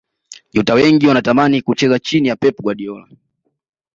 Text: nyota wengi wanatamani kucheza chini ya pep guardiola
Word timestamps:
nyota 0.53 0.73
wengi 0.73 1.07
wanatamani 1.07 1.61
kucheza 1.61 1.99
chini 1.99 2.27
ya 2.27 2.35
pep 2.35 2.61
guardiola 2.61 3.07